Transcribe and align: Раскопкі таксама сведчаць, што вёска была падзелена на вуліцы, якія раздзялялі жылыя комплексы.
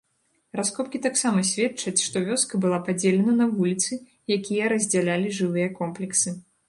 Раскопкі 0.59 1.01
таксама 1.05 1.43
сведчаць, 1.49 2.01
што 2.05 2.23
вёска 2.29 2.61
была 2.63 2.79
падзелена 2.87 3.37
на 3.43 3.47
вуліцы, 3.55 4.01
якія 4.37 4.73
раздзялялі 4.75 5.29
жылыя 5.43 5.67
комплексы. 5.81 6.29